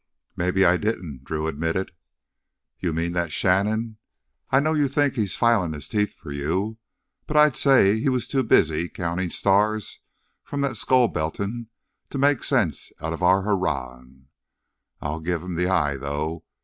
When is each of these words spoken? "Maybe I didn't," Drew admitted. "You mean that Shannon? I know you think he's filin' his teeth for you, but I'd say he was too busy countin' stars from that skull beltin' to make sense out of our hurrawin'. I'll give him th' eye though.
"Maybe 0.35 0.65
I 0.65 0.77
didn't," 0.77 1.25
Drew 1.25 1.45
admitted. 1.45 1.91
"You 2.79 2.91
mean 2.91 3.11
that 3.11 3.31
Shannon? 3.31 3.97
I 4.49 4.59
know 4.59 4.73
you 4.73 4.87
think 4.87 5.13
he's 5.13 5.35
filin' 5.35 5.73
his 5.73 5.87
teeth 5.87 6.15
for 6.15 6.31
you, 6.31 6.79
but 7.27 7.37
I'd 7.37 7.55
say 7.55 7.99
he 7.99 8.09
was 8.09 8.27
too 8.27 8.41
busy 8.41 8.89
countin' 8.89 9.29
stars 9.29 9.99
from 10.43 10.61
that 10.61 10.75
skull 10.77 11.07
beltin' 11.07 11.67
to 12.09 12.17
make 12.17 12.43
sense 12.43 12.91
out 12.99 13.13
of 13.13 13.21
our 13.21 13.43
hurrawin'. 13.43 14.25
I'll 15.01 15.19
give 15.19 15.43
him 15.43 15.55
th' 15.55 15.67
eye 15.67 15.97
though. 15.97 16.45